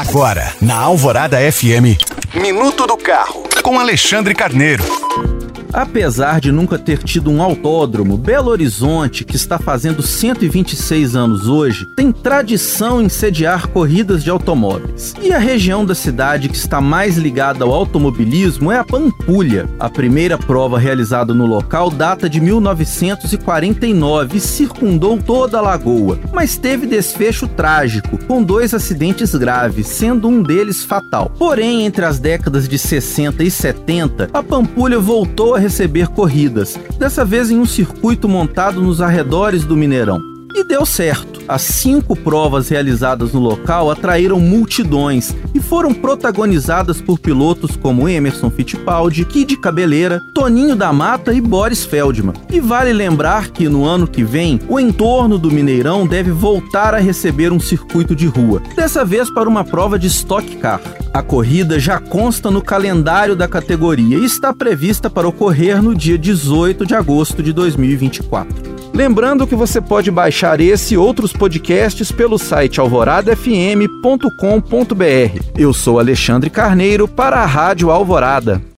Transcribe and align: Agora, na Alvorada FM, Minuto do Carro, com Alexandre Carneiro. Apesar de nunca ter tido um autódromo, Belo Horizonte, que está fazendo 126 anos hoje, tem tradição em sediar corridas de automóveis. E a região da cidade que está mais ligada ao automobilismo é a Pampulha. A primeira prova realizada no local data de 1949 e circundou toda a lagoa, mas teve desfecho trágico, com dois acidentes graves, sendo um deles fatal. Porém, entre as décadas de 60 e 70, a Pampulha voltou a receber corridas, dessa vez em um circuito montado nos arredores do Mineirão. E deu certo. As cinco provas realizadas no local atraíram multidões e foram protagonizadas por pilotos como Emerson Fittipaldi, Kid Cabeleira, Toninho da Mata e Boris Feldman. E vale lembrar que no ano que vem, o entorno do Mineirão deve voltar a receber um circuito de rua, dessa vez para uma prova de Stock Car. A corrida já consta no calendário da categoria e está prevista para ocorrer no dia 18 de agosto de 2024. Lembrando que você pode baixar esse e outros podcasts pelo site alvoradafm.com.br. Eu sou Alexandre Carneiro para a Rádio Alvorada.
Agora, 0.00 0.54
na 0.62 0.78
Alvorada 0.78 1.36
FM, 1.52 2.00
Minuto 2.34 2.86
do 2.86 2.96
Carro, 2.96 3.42
com 3.62 3.78
Alexandre 3.78 4.34
Carneiro. 4.34 4.82
Apesar 5.72 6.40
de 6.40 6.50
nunca 6.50 6.78
ter 6.78 6.98
tido 7.02 7.30
um 7.30 7.42
autódromo, 7.42 8.16
Belo 8.16 8.50
Horizonte, 8.50 9.24
que 9.24 9.36
está 9.36 9.58
fazendo 9.58 10.02
126 10.02 11.14
anos 11.14 11.46
hoje, 11.46 11.86
tem 11.96 12.10
tradição 12.10 13.00
em 13.00 13.08
sediar 13.08 13.68
corridas 13.68 14.24
de 14.24 14.30
automóveis. 14.30 15.14
E 15.22 15.32
a 15.32 15.38
região 15.38 15.84
da 15.84 15.94
cidade 15.94 16.48
que 16.48 16.56
está 16.56 16.80
mais 16.80 17.16
ligada 17.16 17.64
ao 17.64 17.72
automobilismo 17.72 18.72
é 18.72 18.78
a 18.78 18.84
Pampulha. 18.84 19.68
A 19.78 19.88
primeira 19.88 20.36
prova 20.36 20.78
realizada 20.78 21.32
no 21.32 21.46
local 21.46 21.90
data 21.90 22.28
de 22.28 22.40
1949 22.40 24.36
e 24.36 24.40
circundou 24.40 25.18
toda 25.18 25.58
a 25.58 25.60
lagoa, 25.60 26.18
mas 26.32 26.56
teve 26.56 26.86
desfecho 26.86 27.46
trágico, 27.46 28.18
com 28.26 28.42
dois 28.42 28.74
acidentes 28.74 29.34
graves, 29.34 29.86
sendo 29.86 30.28
um 30.28 30.42
deles 30.42 30.84
fatal. 30.84 31.32
Porém, 31.38 31.84
entre 31.84 32.04
as 32.04 32.18
décadas 32.18 32.68
de 32.68 32.78
60 32.78 33.44
e 33.44 33.50
70, 33.50 34.30
a 34.32 34.42
Pampulha 34.42 34.98
voltou 34.98 35.54
a 35.54 35.59
receber 35.60 36.08
corridas, 36.08 36.78
dessa 36.98 37.24
vez 37.24 37.50
em 37.50 37.58
um 37.58 37.66
circuito 37.66 38.28
montado 38.28 38.80
nos 38.80 39.00
arredores 39.00 39.64
do 39.64 39.76
Mineirão. 39.76 40.20
E 40.54 40.64
deu 40.64 40.84
certo. 40.84 41.40
As 41.46 41.62
cinco 41.62 42.14
provas 42.14 42.68
realizadas 42.68 43.32
no 43.32 43.40
local 43.40 43.90
atraíram 43.90 44.38
multidões 44.38 45.34
e 45.54 45.60
foram 45.60 45.92
protagonizadas 45.92 47.00
por 47.00 47.18
pilotos 47.18 47.76
como 47.76 48.08
Emerson 48.08 48.50
Fittipaldi, 48.50 49.24
Kid 49.24 49.56
Cabeleira, 49.56 50.20
Toninho 50.34 50.76
da 50.76 50.92
Mata 50.92 51.32
e 51.32 51.40
Boris 51.40 51.84
Feldman. 51.84 52.34
E 52.52 52.60
vale 52.60 52.92
lembrar 52.92 53.48
que 53.48 53.68
no 53.68 53.84
ano 53.84 54.06
que 54.06 54.22
vem, 54.22 54.60
o 54.68 54.78
entorno 54.78 55.38
do 55.38 55.50
Mineirão 55.50 56.06
deve 56.06 56.30
voltar 56.30 56.94
a 56.94 56.98
receber 56.98 57.52
um 57.52 57.60
circuito 57.60 58.14
de 58.14 58.26
rua, 58.26 58.62
dessa 58.76 59.04
vez 59.04 59.30
para 59.30 59.48
uma 59.48 59.64
prova 59.64 59.98
de 59.98 60.08
Stock 60.08 60.56
Car. 60.56 60.80
A 61.12 61.22
corrida 61.22 61.80
já 61.80 61.98
consta 61.98 62.52
no 62.52 62.62
calendário 62.62 63.34
da 63.34 63.48
categoria 63.48 64.16
e 64.16 64.24
está 64.24 64.54
prevista 64.54 65.10
para 65.10 65.26
ocorrer 65.26 65.82
no 65.82 65.92
dia 65.92 66.16
18 66.16 66.86
de 66.86 66.94
agosto 66.94 67.42
de 67.42 67.52
2024. 67.52 68.70
Lembrando 68.94 69.44
que 69.44 69.56
você 69.56 69.80
pode 69.80 70.08
baixar 70.08 70.60
esse 70.60 70.94
e 70.94 70.98
outros 70.98 71.32
podcasts 71.32 72.12
pelo 72.12 72.38
site 72.38 72.78
alvoradafm.com.br. 72.78 75.44
Eu 75.58 75.72
sou 75.72 75.98
Alexandre 75.98 76.48
Carneiro 76.48 77.08
para 77.08 77.38
a 77.38 77.46
Rádio 77.46 77.90
Alvorada. 77.90 78.62